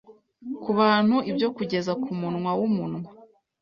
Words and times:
Kubantu 0.63 1.15
ibyo 1.31 1.47
kugeza 1.55 1.91
kumunwa 2.03 2.51
wumunwa 2.59 3.09